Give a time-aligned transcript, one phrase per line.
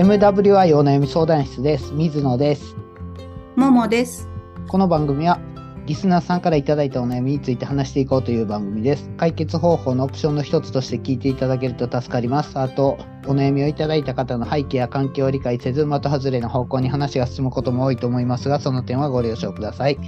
[0.00, 1.92] MWI お悩み相談室です。
[1.92, 2.74] 水野です。
[3.54, 4.30] ももです。
[4.66, 5.38] この番組は
[5.84, 9.10] リスナーさんからいただいたお悩みについて話していこうという番組です。
[9.18, 12.58] 解決方法のオプションの一つとして聞いていただけると助かります。
[12.58, 12.96] あと、
[13.26, 19.98] お悩みをいただいた方の背景や環境を理解せず、的外れの方向に話が進むことも多いと思いますが、その点はご了承ください。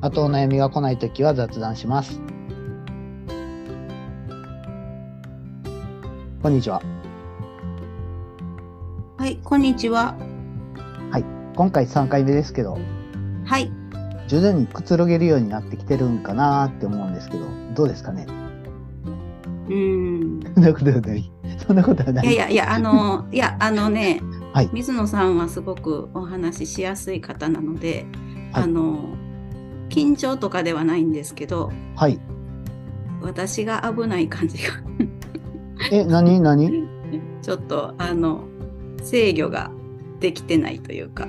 [0.00, 2.22] あと、お悩みが来ないときは雑談します。
[6.42, 6.95] こんにちは。
[9.18, 10.14] はい、こんにちは。
[11.56, 12.76] 今回3回目ですけど、
[13.46, 13.72] はい。
[14.28, 18.26] 徐々にくつろげるようになってきてるんかなって思うんですけど、どうですかね？
[19.68, 20.52] うーん。
[20.54, 21.32] そんなことはない。
[21.66, 22.36] そんなことはないい。
[22.36, 24.20] やいやいや、あの、いや、あのね、
[24.52, 28.04] はい水野さんはすごくお話ししやすい方なので、
[28.52, 29.16] はいあの、
[29.88, 32.20] 緊張とかではないんですけど、はい。
[33.22, 34.74] 私が危ない感じが、
[35.90, 36.38] え、何？
[36.38, 36.86] 何？
[37.40, 38.44] ちょっと、あの、
[39.06, 39.70] 制御が
[40.20, 41.28] できてないというか、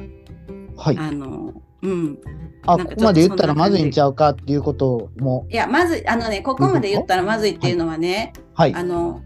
[0.75, 0.97] はい。
[0.97, 2.19] あの、うん。
[2.66, 8.73] あ、ここまで言ったらまずいんちゃうかっていうことも、いや、まず、あのね、ここまで言ったらまずいっていうのはね、はい。
[8.73, 9.22] あの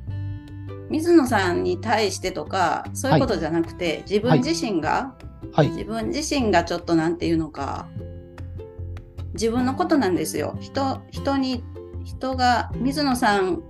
[0.89, 5.15] 水野さんに対してとかそういうことじゃなくて、自分自身が、
[5.53, 5.69] はい。
[5.69, 7.87] 自分自身がちょっとなんていうのか
[9.33, 11.63] 自分のことなんですよ人人に
[12.03, 13.63] 人が水野さん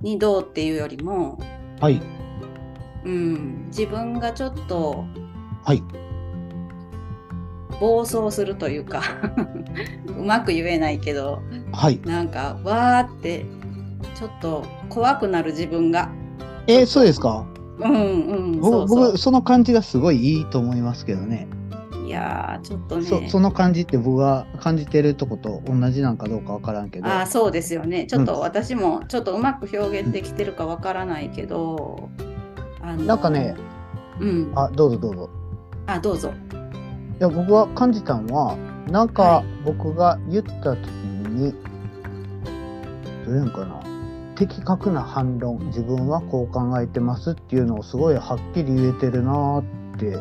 [0.00, 1.38] にどうっていうよりも、
[1.80, 2.02] はい。
[3.04, 5.04] うん、自分がちょっと
[5.64, 5.82] はい。
[7.80, 9.02] 暴走するというか
[10.16, 12.00] うまく言えないけどはい。
[12.04, 13.44] なんかわーって
[14.14, 16.10] ちょっと怖くなる自分が。
[16.66, 17.44] え、そうですか？
[17.80, 21.48] うんうん、僕、僕、その感じがすごいいいと思いますけどね。
[22.06, 27.06] いやーちょっとねそその感じって僕が感じてるとこと同じなんかどうかわからんけど。
[27.06, 32.10] あーそうですよねちょっうんと私もちょっとうまく表現できてるかわからないけど、
[32.82, 33.56] あのなんかね、
[34.20, 34.52] うん。
[34.54, 35.30] あ、どうぞどうぞ。
[35.86, 36.32] あどうぞ。
[37.18, 38.56] いや僕は感じたのは
[38.90, 39.46] なんかはい。
[39.64, 41.52] 僕が言った時に、
[43.24, 43.82] どういうんかな。
[44.34, 49.64] 的確な反論自分はこう考えてますっていうのをすごいはっきり言えてるなーっ
[49.98, 50.16] て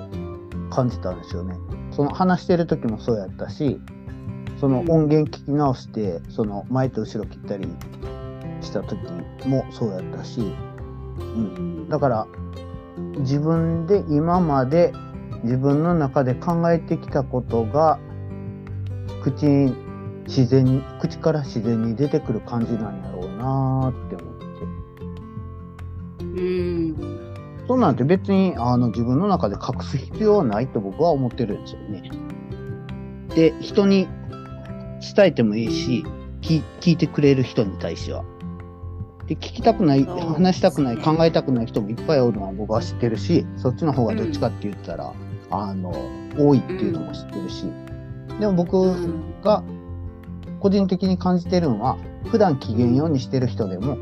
[0.70, 1.56] 感じたんですよね。
[1.92, 3.80] その話してる時もそうやったし
[4.60, 7.68] その音源聞き直してその前と後ろ切ったり
[8.62, 8.98] した時
[9.46, 10.54] もそうやったし、うん、
[11.90, 12.28] だから
[13.20, 14.94] 自分で今まで
[15.44, 18.00] 自分の中で考えてきたことが
[19.24, 19.76] 口に
[20.28, 24.46] 自然に口から自然に出てくる感じなんやろうなーって思って
[26.24, 27.32] うん
[27.68, 32.12] そうなんて別にあの自分の中で隠す必要はないと僕は思ってるんですよね。
[33.36, 34.08] で人に
[35.16, 36.04] 伝えてもいいし
[36.42, 38.26] 聞聞いてくれる人に対しては。
[39.32, 45.14] で聞きたくない話したくない考えたくない人もいっぱいおるのは僕は知ってるしそっちの方がどっちかって言ったら、
[45.50, 45.92] あの
[46.38, 47.64] 多いっていうのも知ってるし、
[48.42, 49.42] でも僕うん。
[49.42, 49.64] が
[50.60, 53.98] 個人的に感じてるのは普段機嫌ようにしてる人でも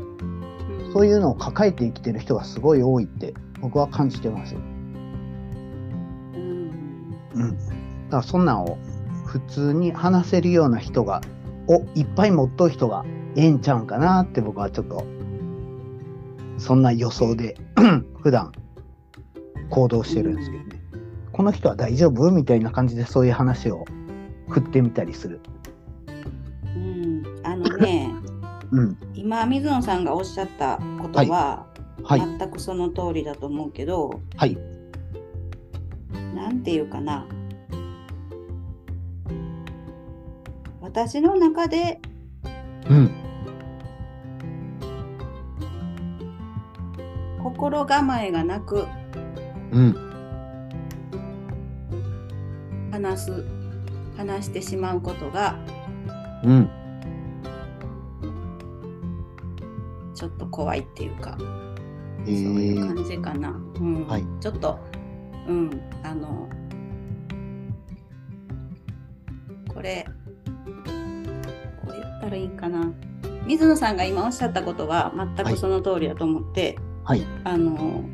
[0.92, 4.56] そういうのを抱えて生きてる人がすごい多いって僕は感じてます。
[4.56, 4.62] うん。
[7.34, 7.56] うん。
[7.56, 7.62] だ
[8.10, 8.78] からそんなんを
[9.26, 11.20] 普通に話せるような人が、
[11.68, 13.04] をいっぱい持っとる人が
[13.36, 15.04] ええんちゃうんかなって僕はちょっと、
[16.60, 17.56] そんな予想で
[18.22, 18.52] 普段
[19.70, 20.80] 行動してるんですけどね。
[21.32, 23.84] この人は大丈夫みたいな感じでそういう話を
[24.48, 25.40] 振ってみたりする。
[26.64, 28.10] うんあのね
[28.72, 28.96] うん。
[29.14, 31.66] 今水野さんがおっしゃったことは、
[32.02, 32.20] はい。
[32.20, 34.58] 全くその通りだと思うけどはい。
[36.34, 37.26] なんていうかな
[40.80, 42.00] 私の中で
[42.88, 43.19] うん。
[47.50, 48.86] 心構えがなく
[49.72, 49.96] うん。
[52.92, 53.44] 話す
[54.16, 55.58] 話してしまうことが
[56.44, 56.70] うん。
[60.14, 61.44] ちょっと怖いっていうか、え
[62.26, 64.78] そういうー、感じかな、うんはいちょっと
[65.48, 66.48] うんあの
[69.72, 70.06] これ
[71.82, 72.92] こう言ったらいいかな
[73.46, 76.89] 水野さんが今おっしゃったことは全くその通りだと思って、はい。
[77.44, 78.04] あの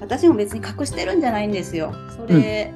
[0.00, 1.94] 私も別に隠してるんじゃないんですよ。
[2.16, 2.72] それ、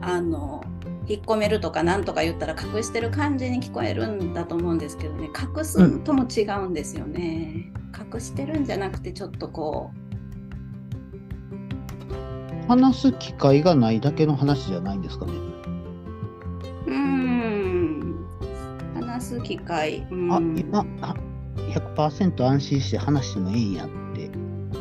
[0.00, 0.64] あの
[1.06, 7.72] 引っ込めるとかなんとか言ったら隠してる感じに聞こえるんだと思うんですけどね隠すとも違うんですよね。
[8.14, 9.90] 隠してるんじゃなくてちょっとこ
[12.68, 15.32] 話す機会がないだけの話じゃないんですかね。
[16.86, 17.61] うん話
[19.22, 21.14] す機会、うん、あ、今、あ、
[21.96, 24.30] 100%安心して話してもいいんやって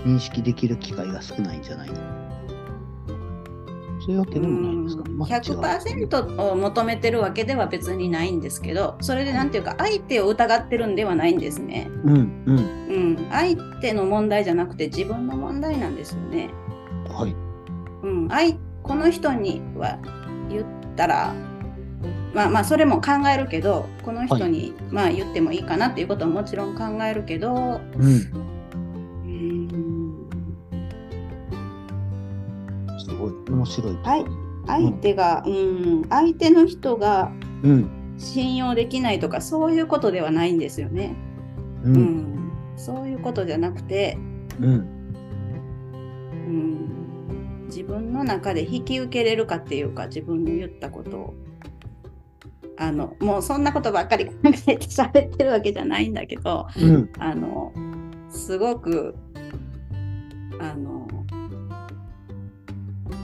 [0.06, 1.96] 認識できる機会が少ないんじゃないの？
[4.04, 5.18] そういうわけでもないんですか、うん。
[5.18, 11.88] まあ違う100%を求めてるわけでは別にないんですけどそれでなんていうか相手を疑ってるんではないんですね。
[12.04, 12.58] うんうん。
[12.58, 16.50] うん、相手の問題じゃなくて自分の問題なんですよね。
[17.10, 17.36] はい。
[18.04, 20.00] うん、相この人には
[20.50, 20.66] 言っ
[20.96, 21.36] たら
[22.33, 28.06] まあまあそれも考えるけどこの人に、まあ言ってもいいかなっていうことはもちろん考えるけどうん。
[29.25, 30.30] うん。
[33.00, 33.95] すごい面白い。
[33.95, 34.25] とこはい。
[34.68, 37.31] 相手が、うん、相手の人が
[37.63, 37.89] うん。
[38.18, 41.16] 信用できないとかそういうことではないんですよね。
[41.84, 44.18] ううんん、そういうことじゃなくて、
[44.60, 44.74] うん。
[46.31, 51.34] うん、自分の中で引き受けれるかっていうか自分の言ったことを
[52.78, 57.10] あのもうそんなことばっかり考えて喋ってるわけじゃないんだけどうん。
[57.20, 57.74] あの
[58.30, 59.16] すごく
[60.60, 61.08] あの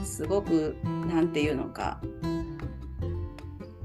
[0.04, 2.00] すごくなんていうのか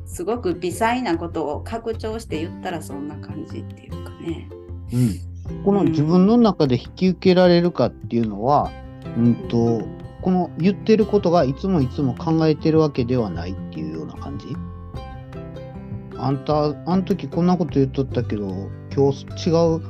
[0.06, 4.50] すごく微細なことを拡張して言ったらそんな感じっていうかね。
[4.94, 8.72] うん、この自分の中で引き受けられるかっていうのは、
[9.18, 9.82] うんと
[10.22, 14.48] この言ってることがいつもいつも考えてるわけではないっていうような感じ？
[16.24, 19.82] あんたあの時こんなこと言っとったけど今日違う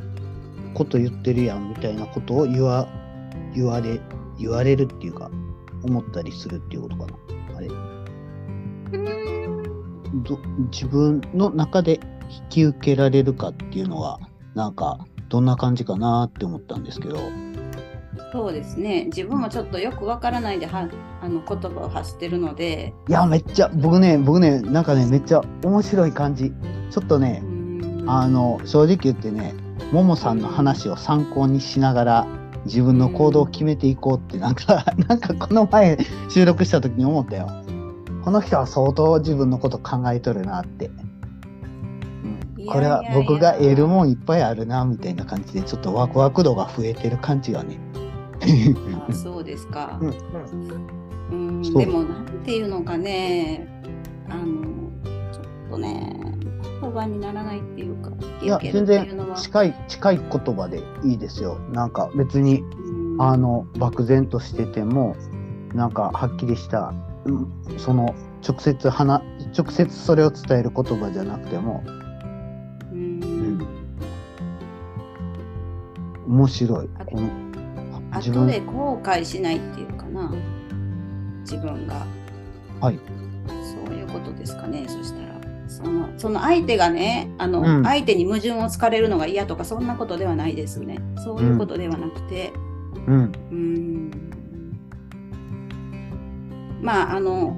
[0.74, 2.88] こと言ってるやんみたいなことを言わ
[3.53, 4.01] 言われ
[4.39, 5.30] 言われるっていうか
[5.83, 7.57] 思ったりするっていうことかな。
[7.57, 7.68] あれ。
[10.24, 10.39] ど
[10.71, 12.00] 自分の中で
[12.30, 14.19] 引き受けられるかっていうのは
[14.56, 17.52] なんかどんな感じかなって思ったんですけど。
[18.31, 19.06] そうですね。
[19.06, 20.89] 自分もちょっとよくわからないでは
[21.21, 22.94] あの言葉を発してるので。
[23.07, 26.51] いやめっちゃ僕ね僕ねなんかねめっちゃ面白い感じ。
[26.92, 28.06] ちょっとねうん。
[28.07, 29.54] あの正直言ってね
[29.92, 32.27] ももさんの話を参考にしながら
[32.65, 35.98] 自分の行動を決めていこうってなんか なんかこの前
[36.30, 37.48] 収録した時に思ったよ。
[38.24, 40.89] この人は相当自分のこと考えとるなって、
[42.57, 47.77] うん、これは僕が得るもんいっぱいあるなみたいな感じでちょっとワクワク度が増えてる感じがね
[49.07, 50.00] あそうですか。
[51.31, 51.36] う。
[51.36, 53.68] んでもなんていうのかね。
[54.30, 54.63] あの
[55.31, 56.36] ちょっとね
[56.81, 58.12] 言葉にならないっていうか
[58.42, 61.60] いや全然近い近い言葉でいいですよ。
[61.72, 63.22] なんか別にうん。
[63.22, 65.16] あの漠然としてても
[65.74, 66.94] なんかはっきりした
[67.25, 67.48] うん
[67.78, 68.16] その
[68.48, 69.22] 直接話
[69.57, 71.84] 直接それを伝える言葉じゃなくても
[72.92, 73.68] うん。
[76.28, 76.89] 面白い。
[76.98, 77.43] あこの自
[78.13, 78.74] 後で分。
[78.74, 80.31] 後悔しないっていうかな。
[81.42, 82.06] 自分が。
[82.80, 83.00] はい。
[83.48, 84.86] そういうことですかね。
[84.88, 85.33] そしたら
[85.68, 87.83] そのその相手がねあの、うん。
[87.83, 91.00] 相手に矛盾をつかれるのが嫌とかそんなことではないですね。
[91.24, 92.54] そういうことではなくて。
[93.07, 93.24] うん。
[93.24, 94.12] うーん。
[96.81, 97.57] まああの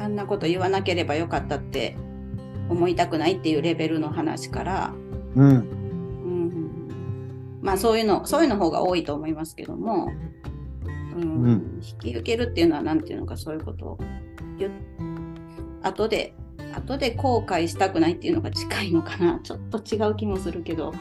[0.00, 1.96] あんなこと言わなければよかったって
[2.68, 4.94] 思いたくないっていうレベルの話から、
[5.34, 5.87] うんうん、
[7.68, 10.10] まあそういうのそういうの方が多いと思いますけども、
[11.14, 11.82] うんうん。
[11.82, 13.98] 引き受けるっていうのは何ていうのかそういうことを
[15.82, 16.32] 後で
[16.74, 19.40] 後で後悔したくないっていうのが近いのかな。
[19.44, 20.94] ちょっと違う気もするけど。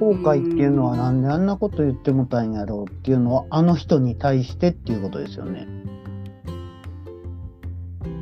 [0.00, 5.68] 後悔っていうのはなんであんなこと言ってもたんやろうっていうのはあの人に対してっていうことですよね。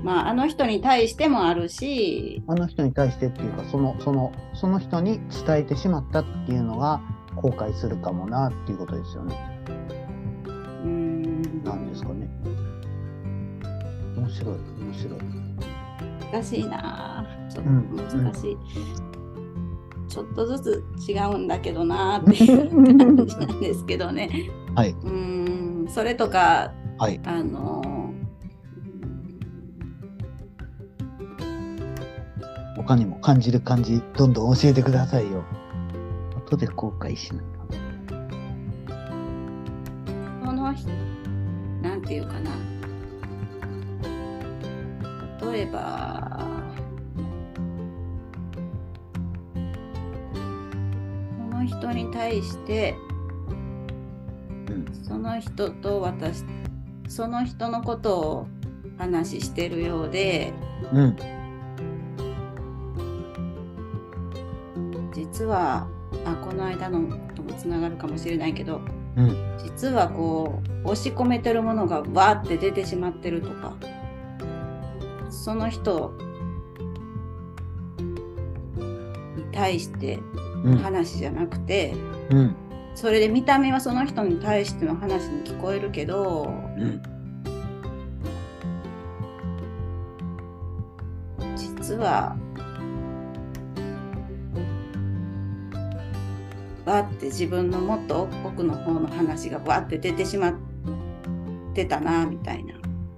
[0.03, 7.01] まあ、あの人に対してもあるし、あの人に対してっていうかそのそのその人に伝えてしまったっていうのが
[7.41, 9.37] 後悔するかもなっていうことですよね。
[10.47, 12.29] うーん、なんですかね。
[14.17, 15.21] 面白い面白い。
[16.33, 17.21] 難しいな。
[17.21, 17.27] あ。
[17.51, 17.97] ちょっうん。
[17.97, 18.57] と難しい。
[20.09, 24.29] ちょっとずつ違うんだけどなあっていう感じなんですけどね。
[24.75, 24.91] はい。
[24.91, 27.19] うーん、それとか、はい。
[27.25, 28.13] あの
[32.77, 35.45] 他にも感じる感じどんどん教えてくださいよ
[36.51, 37.45] 後で後悔しない。
[40.45, 40.91] その人、
[41.81, 42.51] なんていうかな。
[45.53, 46.45] 例えば、
[51.39, 52.97] その人に対して、
[54.69, 54.87] うん。
[55.05, 56.45] その人と私、
[57.09, 58.49] その人のことを
[58.99, 60.53] 話してるようで、
[60.93, 61.17] うん。
[65.15, 65.89] 実は、
[66.33, 68.81] あこの間のともつながるかもしれないけど、
[69.17, 73.75] うん実はこう押し込めてるものがわーって出てしまってるとか
[79.53, 80.19] 対して
[80.65, 80.79] うん。
[80.79, 81.95] 話じゃなくて、
[82.31, 82.57] うん。
[82.95, 87.03] それで見た目はその人に対しての話に聞こえるけど、うん。
[91.57, 92.37] 実は
[96.85, 100.55] バって自分のもっと奥の方の話がバって出てしまっ
[101.75, 102.75] てたなみたいな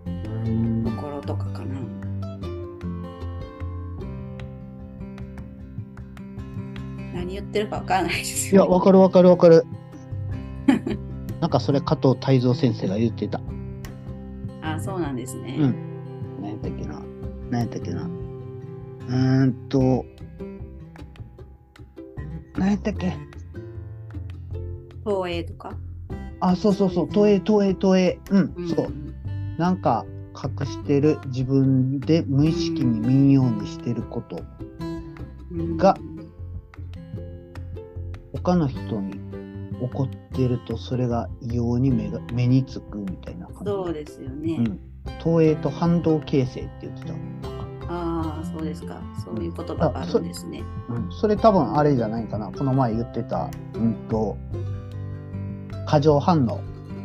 [0.07, 1.81] うんところとかかな。
[7.15, 9.65] 何言ってるかわからないですいや、よ、わかるわかるわかる。
[11.41, 13.41] なんかそれ加藤泰造先生が言ってた。
[14.63, 15.57] あそうなんですね。
[15.59, 15.75] うん
[16.41, 17.03] 何やったっけな
[17.51, 20.05] 何やったっけなうーんと、
[22.57, 23.17] 何やったっけ
[25.05, 25.77] 東映とか？
[26.41, 28.21] あ、そうそうそう、東映、東映、東映。
[28.31, 28.93] うん、うんそう。
[29.59, 30.05] なんか
[30.35, 34.43] 隠してる自分で無意識に見んようにしてること、
[35.51, 35.97] うんが
[38.33, 39.19] 他の人に起
[39.93, 43.65] こってるとそれが異様に目が目につくみたいな感じ。
[43.67, 44.57] そうですよね。
[44.59, 44.81] うん。
[45.23, 47.13] 東映と反動形成って言ってた。
[47.89, 49.03] ああ、そうですか。
[49.23, 50.63] そういう言葉があるんですね。
[50.89, 52.51] うん、それ多分あれじゃないかな。
[52.51, 54.39] この前言ってた、うんと、
[55.93, 56.59] 過剰反応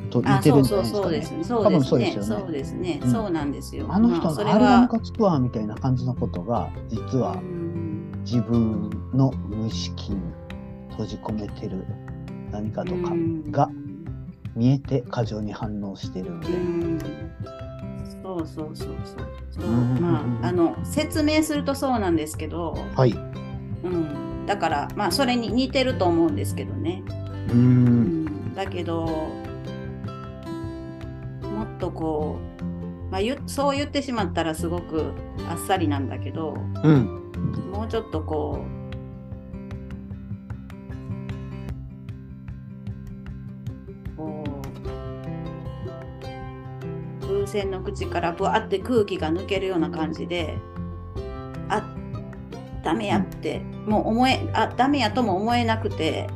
[0.09, 1.01] と似あ、てるそんじゃないですかね。
[1.01, 1.43] うそうそうですね。
[1.43, 1.97] そう多分ですね。
[1.97, 2.99] そうですよねそうですね。
[3.03, 3.85] うんそうなんですよ。
[3.89, 10.21] あの人のあれがムは、カつくわみたいな感じのことが、実はうん自分の無意識に
[10.91, 11.85] 閉じ込めてる
[12.49, 13.69] 何かとかうんが
[14.55, 16.47] 見えて過剰に反応してるんで。
[16.47, 16.99] うん
[18.23, 19.27] そうそうそうそう。
[19.51, 23.11] そううんまあ、あの、説明するとそうなんですけど、はい。
[23.11, 24.45] うん。
[24.45, 27.03] だから、まあ、それに似てると思うんですけどね。
[27.49, 27.53] う。
[27.53, 28.16] うんん
[28.57, 29.37] だけども
[31.63, 32.63] っとこう、
[33.11, 35.13] まあ、ゆそう言ってしまったらすごく
[35.47, 37.31] あっさりなんだけどうん。
[37.71, 38.65] もうちょっとこ
[44.15, 44.43] うこ
[47.21, 50.57] う風船の口からぶわって空気が抜けるような感じで
[51.69, 51.83] あ
[52.83, 56.29] ダメやって、もう思えあダメやとも思えなくて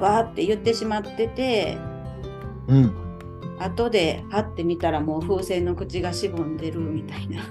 [0.00, 1.78] わーって言ってしまってて
[2.68, 2.92] うん。
[3.58, 7.42] 後ではってみたらもう風船の口がしぼんでるみたいな。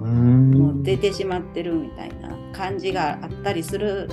[0.00, 4.08] もう出てしまってるみたいな感じがあったりする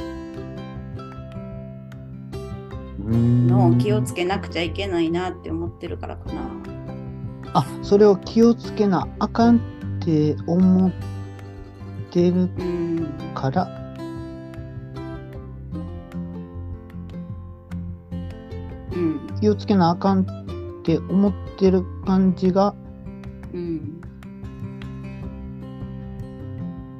[2.99, 6.41] のを気をつけなくちゃいけないなって思ってるからかな。
[7.53, 9.59] あ、それを気をつけなあかんっ
[9.99, 10.91] て思っ
[12.11, 13.80] てるうんから、
[19.41, 22.75] 気をつけなあかんって思ってる感じが
[23.53, 24.01] うん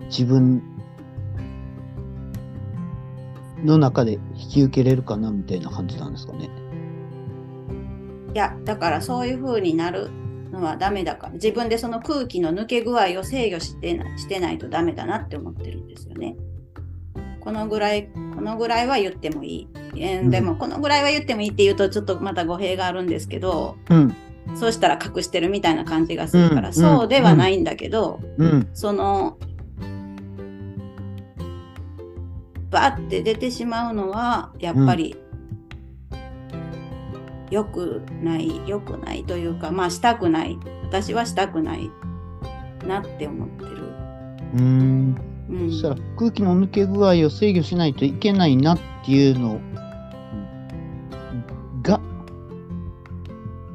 [0.10, 0.62] 自分
[3.64, 6.50] の中で引き受けれるかなみたいな感じなんですかね。
[8.34, 10.10] いやだからそういう風になる
[10.52, 16.36] のはダメだから自分でその空気の抜け具合を制御してなしてないとダメだなって思ってるんですよね。
[17.40, 19.81] このぐらいこのぐらいは言ってもいい。
[20.02, 24.16] えーうんでもこのぐらいは言ってもいいって言うとちょっとまた語弊があるんですけどうん。
[24.56, 28.68] そうしたら隠してるみたいな感じがするから、うんそうではないんだけど、うん。
[28.74, 29.38] その
[32.72, 35.16] バッて出てしまうのはやっぱり
[37.52, 41.92] 良くない良くないというかまあしたくない私はしたくない
[42.88, 43.72] なって思ってる。
[44.56, 45.22] うーん。
[45.50, 49.60] うんそしたら空気の抜け具合を制御しないといけないなっていうの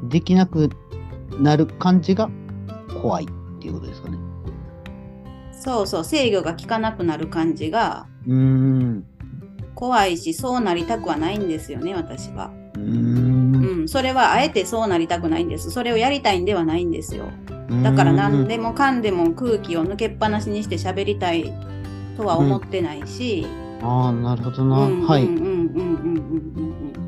[0.09, 0.71] できなく
[1.39, 2.31] なる感じが
[3.03, 4.19] 怖いっていうことですかね。
[5.53, 9.05] そうそう制御が効かなくなる感じがうーん。
[9.75, 12.51] 怖いしそうなりたくはないんですよね私は。
[12.75, 15.71] うーんうん、それはあえてそうなりたくないんです。
[15.71, 17.27] それをやりたいんではないんですよ。
[17.83, 21.53] だから何でもかんでも空気を抜けっぱなしにして喋りたい
[22.17, 23.47] とは思ってないし、
[23.83, 24.79] ああ、なるほどな。
[24.87, 25.25] うんはい。
[25.25, 25.56] うんうんうんうんうんうんうん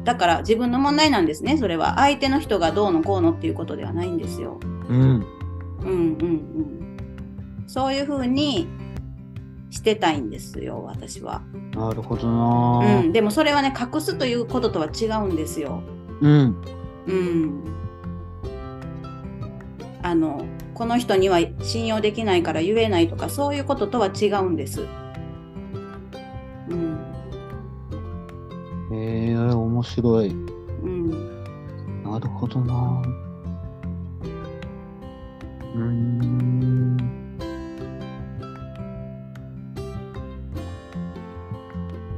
[0.04, 1.96] だから自分の問題なんですね、それは。
[1.96, 4.58] 相手の人がどうのこうのっていうことではないんですよ。
[4.88, 4.98] うん。
[4.98, 5.26] うん
[5.82, 6.88] うんうん。
[7.66, 8.66] そういうふうに
[9.70, 11.42] してたいんですよ、私は。
[11.74, 12.26] なるほど
[12.82, 13.00] な。
[13.00, 15.82] うん、でもそれはね、隠すということとは違うんですよ。
[16.20, 16.56] うん。
[17.06, 17.64] うん。
[20.02, 24.86] あの、この人には信用できないから言えないとか、そういうこととは違うんです。
[29.28, 30.28] ええ面白い。
[30.28, 31.10] うん。
[32.02, 33.02] なるほどな。
[35.74, 36.96] うーん。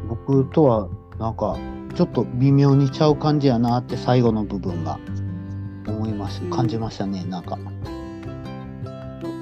[0.08, 0.88] 僕とは
[1.18, 1.56] なんか
[1.96, 5.00] ちょっと微妙にちゃう感じやなって最後の部分が
[5.88, 7.58] 思いましうん感じましたね、なんか。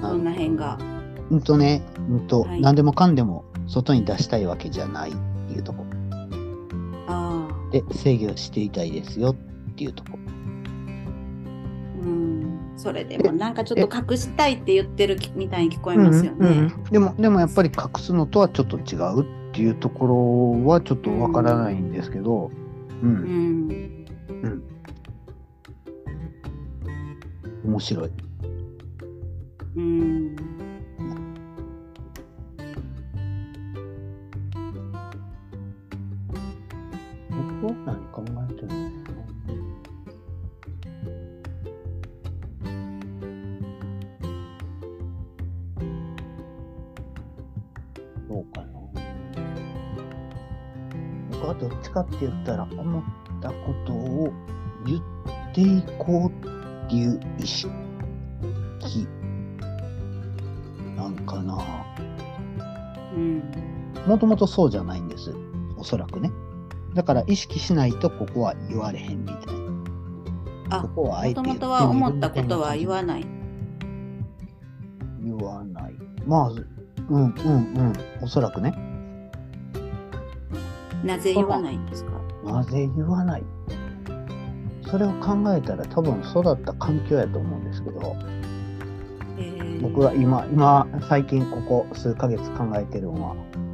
[0.00, 0.78] どんな辺が。
[1.30, 5.14] うんとね、うんと、はい何でもかんでも外に出したいわけじゃないっ
[5.48, 5.84] ていうとこ。
[7.70, 10.18] で制御していたいですよっていうとこ
[12.02, 12.72] うん。
[12.76, 16.38] それでもなんかちょっと隠したいって言ってるみたいに聞こえますよね。
[16.40, 20.06] うんうんうんでもでもやっぱり隠すのとはちょっと違うっていうとこ
[20.62, 22.50] ろはちょっとわからないんですけど、
[23.02, 23.10] うん
[24.28, 24.62] うん。
[27.64, 28.10] 面白い。
[29.76, 30.36] うん。
[37.68, 38.74] 僕は何考えてるの
[48.26, 48.68] どうかな。
[51.30, 53.02] 僕はどっちかって言ったら思っ
[53.42, 54.32] たことを
[54.86, 55.00] 言っ
[55.54, 57.68] ていこうっていう意識
[60.96, 61.62] なんかな。
[63.14, 63.42] うん。
[64.06, 65.34] もともとそうじゃないんです。
[65.76, 66.32] おそらくね
[66.98, 69.36] だから意識しないとここは言われへんみたい
[70.68, 73.26] なあ、ここはもともとは思ったことは言わない。
[75.22, 75.94] 言わない。
[76.26, 76.64] まあ、うん
[77.08, 78.74] うんうん、おそらくね。
[81.04, 82.10] なぜ言わないんですか？
[82.44, 83.44] なぜ言わない？
[84.90, 88.16] それを考えたら多分育った環境やと思うんですけど、
[89.38, 93.67] えー僕が今、今、最近ここ数ヶ月考えてるのは、えー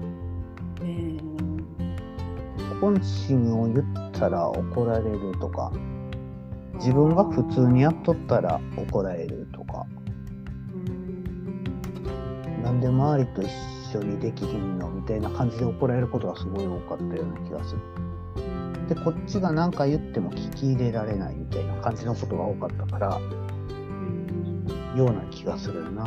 [2.84, 5.72] 本心を言ったら怒られるとか、
[6.74, 9.86] 自分が普通にやっとったら怒られるとか、
[10.74, 12.62] うん。
[12.62, 13.48] なんで周りと一
[13.96, 17.80] 緒にできひんのみたいな感じで怒られることがすごい多かったような気がする。
[18.90, 26.04] で、こっちが何か言っても聞き入れられないみたいな感じのことが多かったから、うんような気がするな。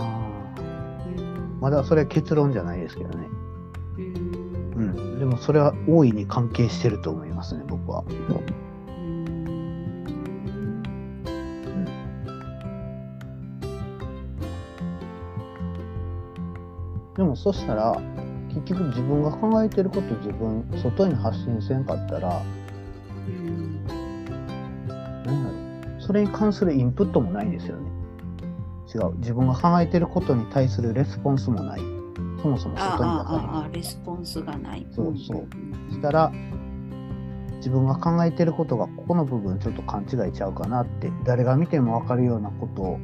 [1.59, 3.27] まだそれは結論じゃないですけどね。
[4.77, 5.19] うん。
[5.19, 8.03] でもそれは大いに関係してると思いますね、僕は。
[17.15, 17.99] でもそしたら、
[18.49, 22.43] 結局自分が考えてること自分、外に発信せんかったら、
[23.27, 23.83] うん
[25.25, 27.89] 何やろうそれに関するインプットもないんですよね。
[28.93, 29.17] 違う。
[29.17, 31.96] 自分が考えてることに対するレスポンスもない。
[32.41, 33.45] そもそもあ外に出あさない。
[33.47, 34.85] ああレスポンスがない。
[34.91, 35.47] そうそう
[35.91, 36.31] したら
[37.57, 42.99] 自分が考えてることがここの部分ちょっと勘違いちゃうかなって誰が見ても分かるようなこと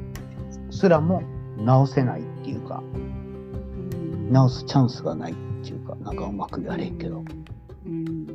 [0.71, 1.23] すらも
[1.57, 7.23] 直せないっていうかうん直すチャンスがないっていうかなんかうまく言われへんけど。
[7.85, 8.27] うん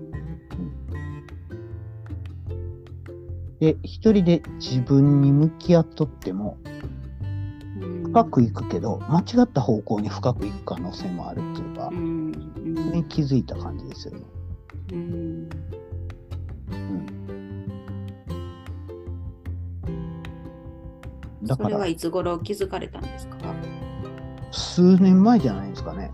[3.60, 6.97] で一人で自分に向き合っとってもうん
[8.12, 12.32] 深くいくけど間違った方向に深くいく可能性もあるっていうかうん。
[12.76, 14.24] それに気づいた感じですよね。
[14.92, 15.48] うん。
[21.44, 23.36] だからそれはいつ頃気づかれたんですか？
[24.50, 26.10] 数年前じゃないですかね。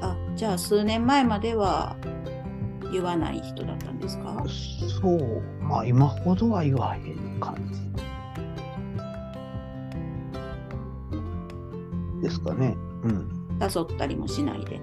[0.00, 1.96] あじゃあ数年前までは
[2.92, 4.44] 言わない人だったんですか？
[5.00, 7.89] そう、まあ今ほどは言わへん感じ
[12.20, 12.76] ですかね。
[13.04, 13.28] うん。
[13.60, 14.80] 誘ったりもしないで。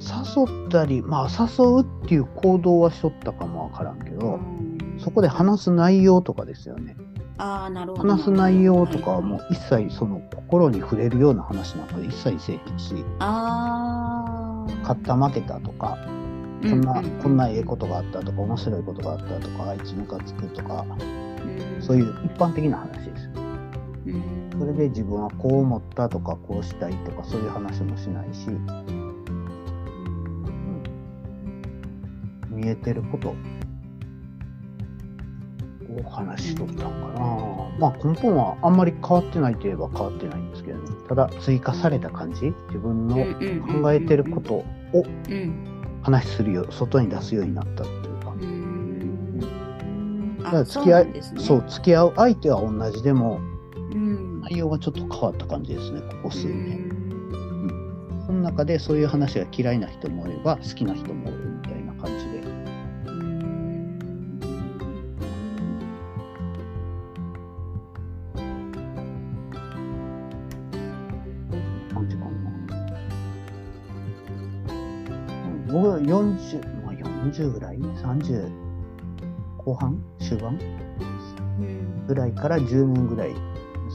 [0.00, 4.38] 誘ったり、まあ誘うっていう行動はしとったかもわからんけど、
[4.98, 6.96] そこで話す内容とかですよね。
[7.38, 8.08] ああなるほど。
[8.08, 14.40] 話す内容とかはもう一切その心に触れるような話なんか一切せえへんし、ああ。
[14.82, 15.98] 勝った負けたとか、
[16.62, 20.84] こんな、こんなええことがあったとか、面白いことがあったとか、あいつムカつくとか、
[21.80, 23.30] そういう一般的な話です。
[24.06, 24.39] うん。
[24.60, 28.50] それで自分はこう思ったとかこうしたいとかそういう話もしないし、
[32.50, 33.36] 見えてることを
[36.10, 37.20] 話しとったのかな。
[37.78, 40.90] まあ根本はあんまり変わってないといえば変わってないんですけどね。
[41.08, 43.16] ただ追加された感じ、自分の
[43.80, 44.66] 考えてることを
[45.30, 45.54] うん。
[46.02, 48.30] 話するよ、外に出すようになったっていうか。
[48.32, 49.38] うん。
[50.38, 53.49] だからあ付き合いそうねそう、付き合う相手は同じでもうん。
[54.50, 56.88] 内容がちょっと変わった感じですね、ここ数う年。
[56.88, 56.90] ん
[58.26, 62.40] その中でそういう話が嫌いな人もいれば好きな人もいるみたいな感じで。
[62.40, 63.40] うん。
[75.68, 78.50] 僕は40、まあ、40ぐらい ?30
[79.58, 80.02] 後半？
[80.18, 80.58] 終盤？
[81.60, 83.30] うんぐらいから10年ぐらい、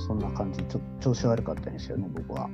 [0.06, 0.64] そんな感じ。
[0.64, 2.50] ちょっと調子悪かったんですよね、僕は。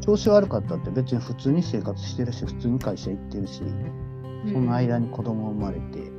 [0.00, 3.62] 調子悪かったって別に普通に生活してるし、普通に会社行ってるし、
[4.52, 6.10] その間に子供生まれて、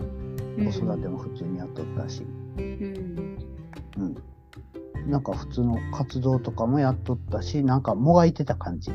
[0.58, 2.26] 子育ても普通にやっとったし、
[2.58, 3.38] うん
[3.97, 4.04] う
[5.08, 5.12] ん。
[5.12, 8.91] なんか普通の活動とかもやっとったし、なんかもがいてた感じ。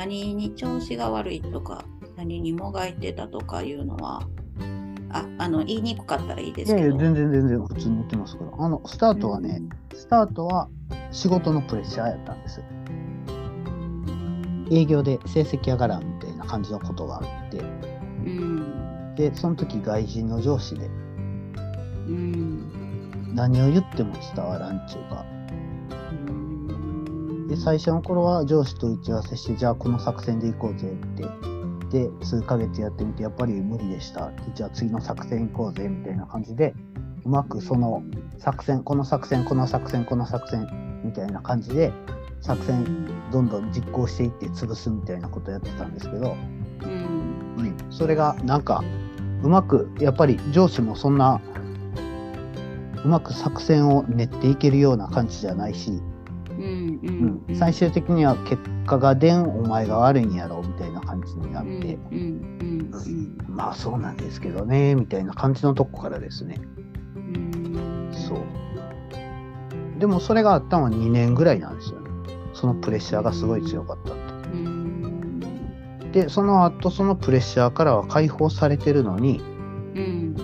[0.00, 1.84] 何に調子が悪いとか
[2.16, 4.26] 何にもがいてたとかいうのは
[5.10, 8.64] ああの言いにくかったらいいでいやいや、すけど全然全然普通に言ってますから。
[8.64, 9.60] あの、スタートはね、
[9.92, 10.68] スタートは
[11.10, 12.62] 仕事のプレッシャーやったんです。
[14.70, 17.62] 営業で成績上がらんみたいな感じのことがあって、う
[18.30, 19.14] ん。
[19.16, 20.86] で、その時外人の上司で。
[20.86, 20.88] う
[22.12, 23.34] ん。
[23.34, 25.39] 何を言っても伝わらんちゅうか、うん
[27.50, 31.24] で、最初の頃は上司と打ち合わせして、じゃあこの作戦で行こうぜって。
[31.90, 34.30] で、数ヶ月やってみて、やっぱり無理でした。
[34.54, 36.74] じゃあ次の作戦行こうぜみたいな感じで、
[37.24, 38.04] うまくその
[38.38, 41.92] 作戦、この作戦、この作戦、この作戦みたいな感じで、
[42.40, 46.36] 作戦どんどん実行していって潰すみたいなことやってたんですけど、
[46.84, 47.74] うん。
[47.90, 48.84] それがなんか
[49.42, 51.40] うまくやっぱり上司もそんな
[53.04, 56.00] うまく作戦を練っていけるような感じじゃないし、
[56.60, 57.56] うんううんうん。
[57.56, 62.90] 最終的には結果が出んお前が悪いんやろみたいな感じになって、うん
[63.48, 66.60] まあそうなんですけどねみたいな感じのとこからですね。
[67.16, 68.10] うん。
[68.12, 69.98] そう。
[69.98, 72.10] でもそれがあったのは2年ぐらいなんですよね。
[72.54, 74.48] そのプレッシャーがすごい強かったって。
[74.50, 75.40] うん。
[76.12, 79.40] でその後そのプレッシャーからは解放されてるのに
[79.94, 80.36] うん。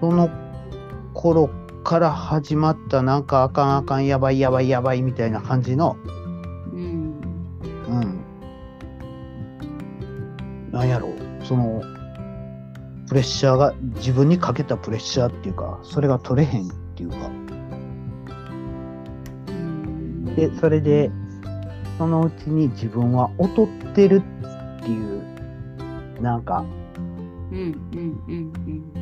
[0.00, 0.30] その
[1.14, 1.50] 頃
[1.84, 5.96] から始まったなんかあかんあかんやばいやばいやばいみたいな感じの
[6.72, 7.20] うん。
[7.88, 7.90] う
[10.70, 10.70] ん。
[10.70, 11.12] なんやろう。
[11.44, 11.82] その
[13.08, 17.16] プレッシャーが自分にかけたプレッシャーっていうかそれが取れへんっていうか。
[19.48, 20.34] うん。
[20.34, 21.10] でそれで
[21.96, 24.22] そのうちに自分は劣ってる
[24.80, 26.64] っていうなんか
[27.50, 27.58] うん
[27.92, 28.92] うんうん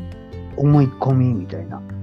[0.57, 1.79] 思い込みみたいな。
[1.79, 1.96] うん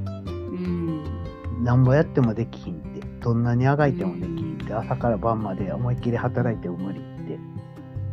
[1.63, 3.01] なんぼやってもできひんって。
[3.21, 4.73] どんなにあがいてもできひんって。
[4.73, 7.39] 朝から晩まで思いっきり働いても無理って。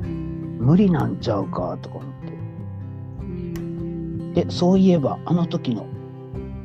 [0.02, 2.32] うん無理なんちゃうかとか思って。
[2.32, 4.34] うん。
[4.34, 5.86] でそういえばあの時の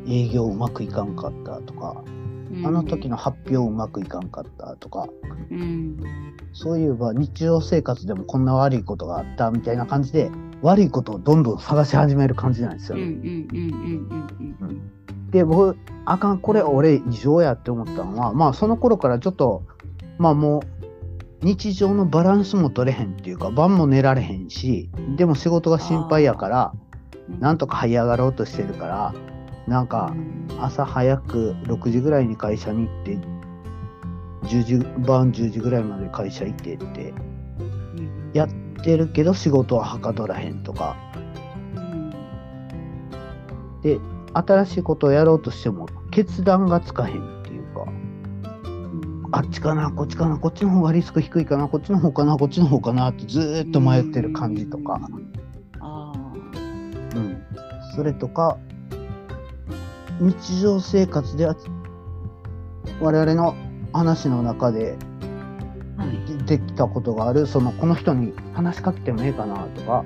[0.07, 2.03] 営業うまくいかんかったとか
[2.63, 5.07] あの時の発表うまくいかんかったとか
[5.49, 5.97] うん。
[6.53, 10.29] そういえば日常生活でもこんな悪いことがあったみたいな感じで
[10.61, 13.05] 悪いことをどんどん探し始める感じなんですよね。
[15.31, 19.63] で僕あかんこれ俺異常やって思ったのはまあその頃からちょっと
[20.17, 26.73] まあもう日常のバランスも取れへんっていうか晩も寝られへんしでも仕事が心配やから
[27.29, 29.13] うんなんとか這い上がろうとしてるから
[29.67, 30.15] なんか
[30.59, 33.35] 朝早く6時ぐらいに会社に行って
[34.45, 38.31] 10時晩10時ぐらいまで会社行ってってうん。
[38.33, 38.49] やっ
[38.83, 40.95] てるけど仕事ははかどらへんとか。
[41.75, 42.09] うん。
[43.81, 43.99] で
[44.37, 47.87] 新しいことをやろうとしても決断がつかへんっていうか。
[49.31, 55.01] あっちかなこっちかなこっちの方がリスク低いかなこっちの方かなこっちの方かなってずーっと迷ってる感じとか、
[55.81, 56.13] あ
[57.15, 57.43] うん、
[57.95, 58.57] それとか
[60.21, 61.55] 日常生活では
[63.01, 63.55] 我々の
[63.91, 64.97] 話の中で
[65.97, 66.37] あはい。
[66.37, 70.05] 出てきたことがあるそのこの人に話しかけてもええかなとか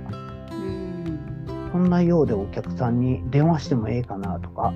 [1.74, 4.74] うんこんなようでお客さんに電話してもええかなとか。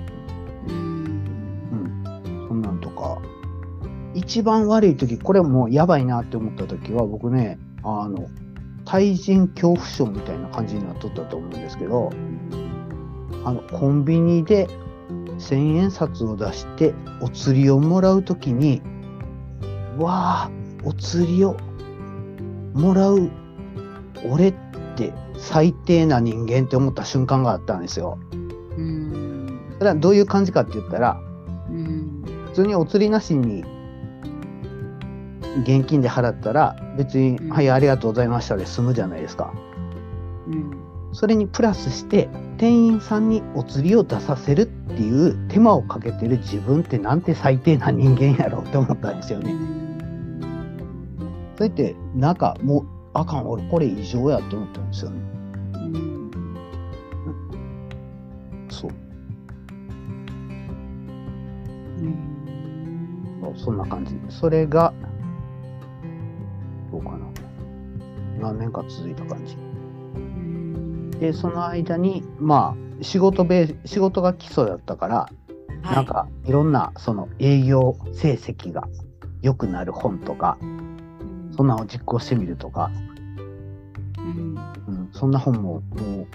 [0.68, 2.02] うん。
[2.48, 3.18] そんなんとか。
[4.14, 8.28] 一番悪い時これもうやばいなって思った時は僕ねあの
[8.84, 12.10] 対人恐怖症みたいな感じになっとったと思うんですけど
[13.44, 14.68] あのコンビニで
[15.38, 18.82] 千円札を出してお釣りをもらう時に
[19.98, 20.50] わあ
[20.84, 21.56] お釣りを
[22.72, 23.30] もらう
[24.30, 24.54] 俺っ
[24.96, 28.18] て最低な人間って思った瞬間があったんですよ。
[28.76, 31.20] うんそれはどういう感じかって言ったら
[31.70, 33.64] うん普通にお釣りなしに
[35.62, 39.52] 現金で払ったら別に「うんはいありがとうございました」で済むじゃないですか。
[40.48, 49.54] うんそれにプラスして店員さんにお釣りを出させるっていう手間をかけてる自分ってなんて最低な人間やろうって思ったんですよね。
[51.56, 55.20] それってなんかもうあかん俺これ異常やと思ったんですよね。
[55.74, 56.30] うん、
[58.68, 58.90] そう。
[62.00, 64.18] うん、そんな感じ。
[64.28, 64.92] それが、
[66.90, 67.18] どうかな。
[68.40, 69.56] 何年か続いた感じ。
[71.20, 75.16] で、その間に、まあ、仕事べ仕事が基礎だったから、
[75.82, 78.88] はい、なんかいろんなその営業成績が
[79.42, 80.58] 良くなる本とか、
[81.56, 82.90] そんなのを実行してみるとか、
[84.18, 84.58] うん。
[84.86, 85.80] うん、そんな本もも
[86.22, 86.26] う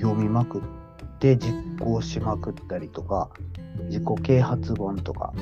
[0.00, 0.62] 読みまくっ
[1.18, 3.30] て実行しまくったりとか
[3.84, 5.32] 自己啓発本とか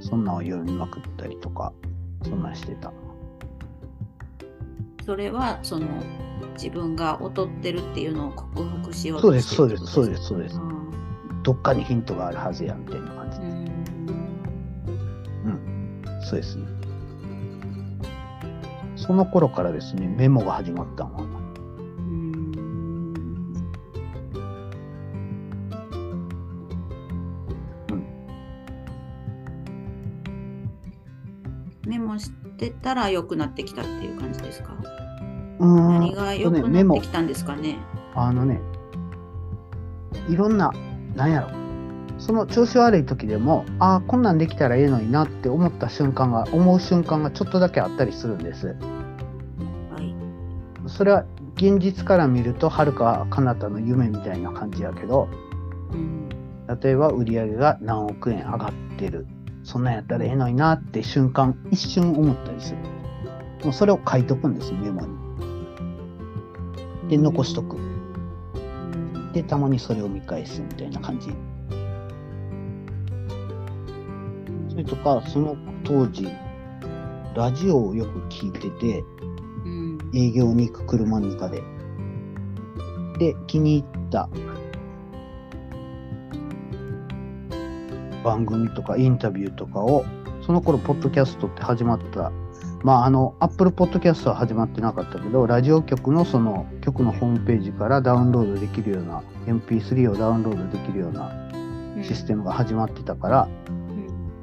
[0.00, 1.72] そんなのを読みまくったりとか
[2.22, 2.92] そんなんしてた。
[5.04, 5.86] それはその
[6.54, 10.60] 自分が劣ってるっていうのを克服しようそうですとしてるそうですそうですそうです。
[10.60, 10.76] うん
[11.46, 13.46] どっかにヒントがあるはずやみたいな感じうで、
[15.52, 16.20] ん。
[16.20, 16.75] そうですね
[19.06, 21.28] その頃からですねメモが始まったの。
[31.86, 34.74] メモしてたら良くなってきたっていう感じですか？
[35.60, 37.78] うーん何が良くなってきたんですかね？
[38.16, 38.60] あのね、
[40.28, 40.72] いろんな、
[41.14, 41.50] なんやろ、
[42.18, 48.74] その調子悪い時でも、ああ、こんなんできたらええのになって思った瞬間が、思う瞬間がちょっとだけあったりするんです。
[50.96, 51.24] はいそれは
[51.56, 55.28] 現実から見ると、はるか彼方の夢みたいな感じやけど、
[55.92, 56.28] うん
[56.82, 59.26] 例えば売り上げが何億円上がってる。
[59.62, 62.78] そんなんやったらええのになって瞬間、一瞬思ったりする。
[63.64, 65.08] もうそれを書いとくんです、メモに。
[67.08, 71.28] で残しとくうんで、たまにそれを見返すみたいな感じ。
[74.70, 76.28] それとか、その当時、
[77.34, 79.35] ラジオをよく聞いてて、うん
[80.14, 81.62] 営業に行く車の中で。
[83.18, 84.28] で、気に入った
[88.22, 90.04] 番組とかインタビューとかを、
[90.44, 92.30] その頃、ポッドキャストって始まった。
[92.82, 101.32] まあ、あの、アップルポッドキャストは始まってなかったけど、ラジオ局のその局のホームページからダウンロードできるような、MP3 をダウンロードできるような
[102.02, 103.86] システムが始まってたから、うん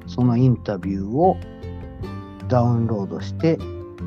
[0.07, 1.37] そのインタビューを
[2.47, 3.57] ダウンロードして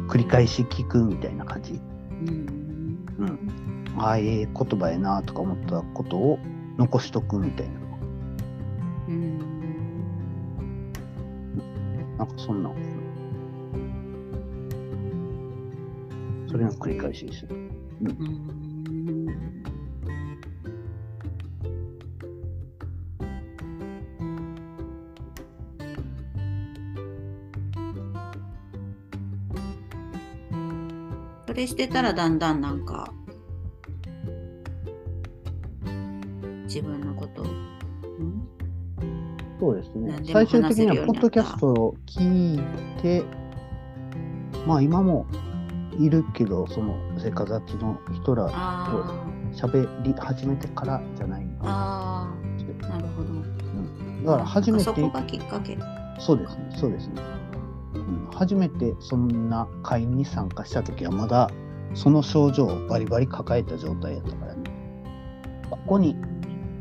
[0.08, 1.72] 繰り返し聞くみたいな感じ。
[1.72, 2.66] うん
[3.18, 3.94] うん。
[3.98, 6.38] ああ、ええ言葉やなとか思ったことを
[6.78, 7.74] 残しとくみたいな。
[9.08, 9.38] うん
[12.18, 12.70] なんかそんな。
[16.48, 17.48] それの繰り返しですよ。
[17.52, 17.54] う
[18.08, 18.66] ん
[31.56, 33.12] れしてたらだんだんなんか
[36.64, 37.44] 自分のこと
[39.58, 40.20] そうですね。
[40.30, 42.60] 最終的にはポッドキャストを聞い
[43.00, 43.24] て、
[44.66, 45.26] まあ今も
[45.98, 49.14] いるけど、その生活雑の人らあ
[49.54, 51.70] 喋り始めてからじゃないかな。
[51.70, 52.34] あ
[52.82, 53.30] あなるほど。
[53.30, 55.78] うん、だから初めてそこがきっかけ。
[56.18, 57.35] そうですね、そうですね。
[58.36, 61.50] うん、初めてそんな会に参加した時はまだ
[61.94, 64.70] その症状をバリバリ抱えた状態やったからね。
[65.70, 66.14] ここに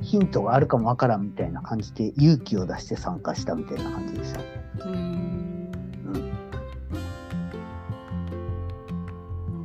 [0.02, 4.42] ヒントがあるかもわからんみたいな感じで勇気を出して参加したみたいな感じでした。
[4.86, 6.20] うんうん、な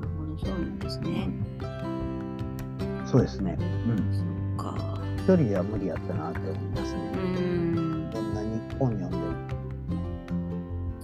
[0.00, 1.28] るほどそうなんですね
[3.04, 3.58] そうですね。
[3.58, 4.56] うん。
[4.56, 7.04] そっか一人では無理やったなって思いますうね。
[7.40, 9.19] んどんなに本読。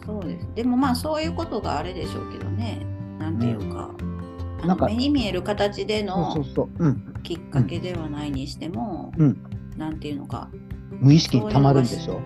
[0.07, 0.49] そうです。
[0.55, 2.87] でもまあそういうことがあれでしょうけどね。
[3.19, 3.91] なんていうか,、
[4.63, 4.87] あなんか。
[4.87, 6.37] の目に見える形での。
[7.23, 9.37] きっかけではないにしても、うん。
[9.77, 10.49] なんていうのか。
[11.01, 12.21] 無意識に溜まるんでしょ。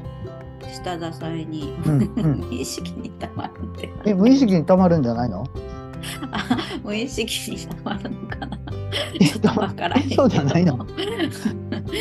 [0.84, 2.40] 下支えに、うんうん。
[2.50, 5.44] 無意識にたまるってえ、無意識に溜まるんじゃないの？
[6.32, 8.58] あ 無意識にたまるのかな。
[9.18, 10.22] えちょっとわからへんけど。
[10.22, 10.76] そうじゃないの？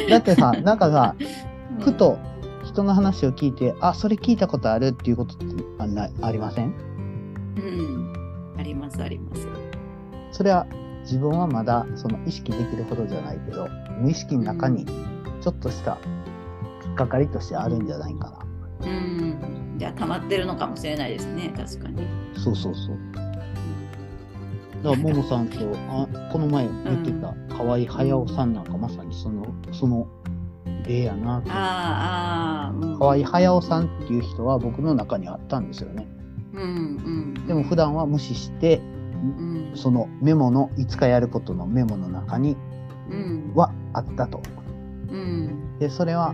[0.10, 1.28] だってさ、なんかさ、うん
[1.80, 2.18] ふと
[2.80, 5.46] 人の話を聞いて、あ、それ聞いたことあるっていうことって
[5.80, 6.74] あなありません？
[7.58, 8.56] うん。
[8.58, 9.50] ありますあります。
[10.32, 10.66] それは
[11.02, 13.68] 自分はまだその意識できるほどじゃないけど、
[14.00, 15.98] 無意識の中にちょっとした
[16.86, 18.32] 引っかかりとしてあるんじゃないか
[18.82, 18.88] な。
[18.88, 19.76] うん。
[19.78, 21.54] じゃあ溜まってるのかもしれないですね。
[21.58, 22.08] 確かに。
[22.38, 22.98] そうそうそう。
[24.84, 25.58] だから、ももさんと、
[25.90, 30.08] あこの前言ってた河合隼さんなんかまさにその、その
[30.90, 31.52] 例やなと。
[31.52, 36.08] ああうん、河合隼さんっていう人は僕の中にあったんですよね。
[36.54, 36.66] うんう
[37.42, 42.58] んでも普段は無視して、うんそのメモの、いつかやることのメモの中に
[43.12, 44.42] うんはあったと。
[45.10, 46.34] うんで、それは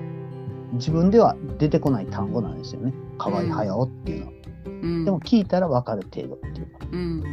[0.73, 2.93] 自分では出てこない単語なんですよね。
[3.17, 4.31] 可愛いはよっていうのは。
[4.65, 6.87] うんでも聞いたら分かる程度っていうか。
[6.91, 7.23] うん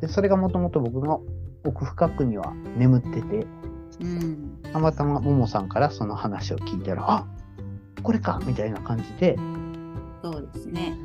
[0.00, 1.22] で、それがもともと僕の
[1.64, 3.46] 奥深くには眠ってて、
[4.00, 4.43] うん
[4.74, 7.24] たまたまももさんからその話を聞いたら、あ
[8.02, 9.36] これかみたいな感じで、
[10.20, 10.98] そうですね。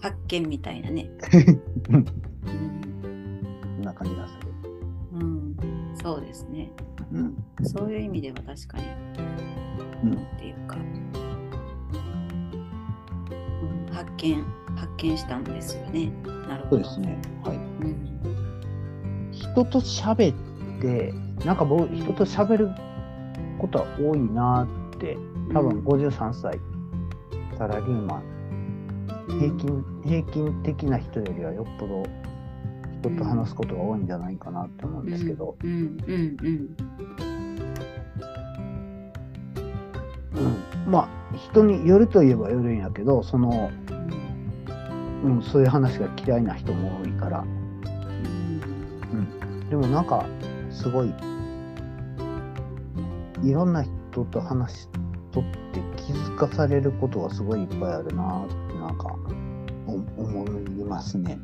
[0.00, 1.08] 発見みたいなね。
[1.90, 2.04] うんうん
[3.62, 4.48] こんな感じがする。
[5.12, 5.56] うん、
[6.02, 6.72] そうですね。
[7.12, 7.36] うん。
[7.62, 8.84] そういう意味では確かに、
[10.02, 10.80] うんっていうか、う
[13.62, 16.10] ん、発見、発見したんですよね。
[16.48, 16.84] なるほど。
[16.84, 17.16] そうですね。
[17.44, 17.56] はい。
[17.56, 19.30] うん。
[19.30, 20.49] 人と喋っ
[20.80, 21.12] て、
[21.44, 22.68] なんか僕、人と喋る
[23.58, 25.16] ことは多いなって、
[25.52, 26.60] 多分53歳、
[27.56, 28.22] サラリーマン、
[29.38, 32.04] 平均、平均的な人よりはよっぽど
[33.00, 36.76] 人と話すことが多いんじゃないかなって思うんですけど、うんうんうん
[40.32, 43.70] うんまあ、人によるといえばよるんやけど、その、
[45.22, 45.36] うん。
[45.36, 47.44] うん、そういう話が嫌いな人も多いから、
[49.68, 50.24] でもなんか、
[50.80, 51.12] すごい、
[53.42, 54.88] いろんな人と話し
[55.30, 59.14] とって気づかされることがすごいいっぱいあるなって、なんか、
[59.86, 61.38] お思いますね。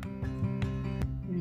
[1.29, 1.35] うん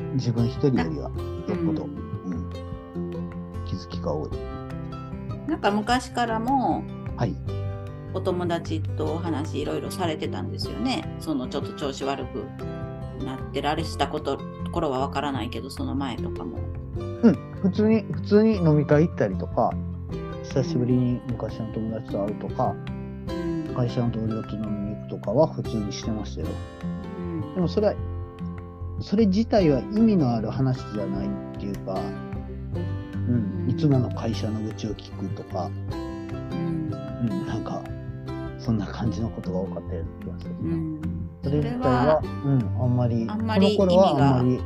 [0.00, 0.14] うん。
[0.14, 1.88] 自分一人よりは、よっぽど、う
[2.24, 2.50] うんん、
[3.66, 4.30] 気づきが多い。
[5.46, 6.84] なんか昔からも
[7.16, 7.34] はい。
[8.12, 11.16] お友達とお話いろいろされてたんですよね。
[11.20, 12.44] そのちょっと調子悪く
[13.24, 14.38] なってられしたこと
[14.72, 16.58] 頃はわからないけどその前とかも。
[16.96, 17.34] うん。
[17.62, 19.72] 普通に、普通に飲み会行ったりとか、
[20.44, 22.74] 久しぶりに昔の友達と会うとか、
[23.28, 26.48] うん会社の同僚と飲みに行くとかは普通にしてましたよ。
[27.18, 27.94] うんでもそれは、
[29.00, 36.92] それ自体は意味のある話じゃないっていうか、うん、いつもの会社の愚痴を聞くとか、うん
[37.30, 37.82] うん、なんか、
[38.58, 40.74] そんな感じのことが多かったような気がするな。
[40.74, 44.60] うんそれ自体は、うん、あんまり、あんまりその頃はあんまり、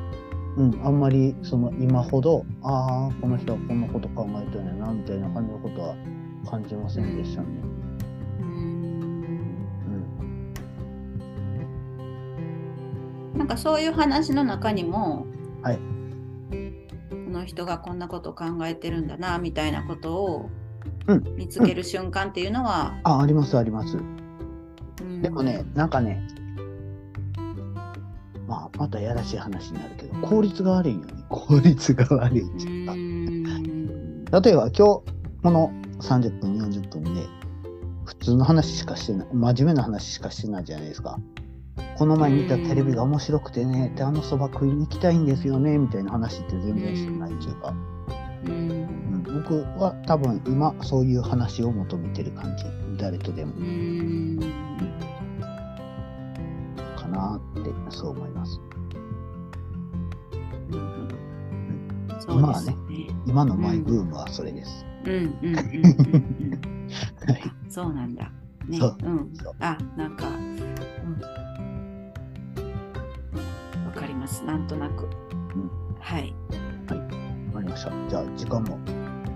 [0.57, 5.95] うん、あんまり、その今ほど、ああ、この人はこんなこと考えてるんやな、みたいな感じのことは
[6.51, 7.49] 感じませんでしたね。
[8.41, 8.47] うん
[13.33, 13.39] うん。
[13.39, 15.27] なんかそういう話の中にも、
[15.63, 15.79] はい
[17.35, 20.51] この人がこんなこと考えてるんだなみたいなことを
[21.09, 23.99] うん見つける瞬間っていうのは、あ、あります、あります。
[23.99, 26.23] うんでもね、なんかね、
[28.55, 31.25] まあ、またやらしい話になるけど、効率が悪いよね。
[31.29, 32.95] 効率が悪いっうていうか。
[32.95, 35.03] ん例えば今日、こ
[35.45, 37.27] の30分、40分で、
[38.05, 41.19] 普通の話しかしてない、真面目な話しかしてないじゃないですか。
[41.99, 47.75] この前見たテレビが面白くてね、であのそば食いに行きたいんですよね、みたいな話って全然してないっていうか、
[48.45, 52.65] うんうん、僕は多分今そういう話を求めてる感じ。
[52.99, 53.53] 誰とでも
[57.15, 58.61] なって、そう思います。
[60.71, 62.77] なるほどそう今はね。
[63.27, 64.85] 今のマイブームはそれです。
[65.07, 66.89] うんうんうんうんうん
[67.27, 67.43] はい。
[67.69, 68.31] そうなんだ。
[68.67, 68.79] ね。
[68.79, 69.33] そううん。
[69.61, 70.57] あ、なんか、うん。
[73.87, 74.45] わかります。
[74.45, 75.05] なんとなく。
[75.05, 75.09] ん
[76.01, 76.35] はい。
[76.89, 77.93] わかりました。
[78.09, 78.79] じゃあ、時間も